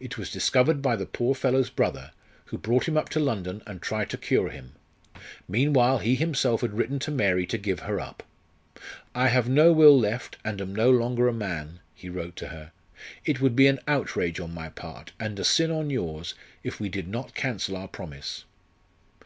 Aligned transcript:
It 0.00 0.16
was 0.16 0.30
discovered 0.30 0.80
by 0.80 0.96
the 0.96 1.04
poor 1.04 1.34
fellow's 1.34 1.68
brother, 1.68 2.12
who 2.46 2.56
brought 2.56 2.88
him 2.88 2.96
up 2.96 3.10
to 3.10 3.20
London 3.20 3.62
and 3.66 3.82
tried 3.82 4.08
to 4.08 4.16
cure 4.16 4.48
him. 4.48 4.72
Meanwhile 5.46 5.98
he 5.98 6.14
himself 6.14 6.62
had 6.62 6.72
written 6.72 6.98
to 7.00 7.10
Mary 7.10 7.44
to 7.48 7.58
give 7.58 7.80
her 7.80 8.00
up. 8.00 8.22
"I 9.14 9.28
have 9.28 9.46
no 9.46 9.74
will 9.74 10.00
left, 10.00 10.38
and 10.42 10.62
am 10.62 10.74
no 10.74 10.90
longer 10.90 11.28
a 11.28 11.34
man," 11.34 11.80
he 11.94 12.08
wrote 12.08 12.36
to 12.36 12.46
her. 12.48 12.72
"It 13.26 13.42
would 13.42 13.54
be 13.54 13.66
an 13.66 13.80
outrage 13.86 14.40
on 14.40 14.54
my 14.54 14.70
part, 14.70 15.12
and 15.20 15.38
a 15.38 15.44
sin 15.44 15.70
on 15.70 15.90
yours, 15.90 16.32
if 16.64 16.80
we 16.80 16.88
did 16.88 17.06
not 17.06 17.34
cancel 17.34 17.76
our 17.76 17.88
promise." 17.88 18.44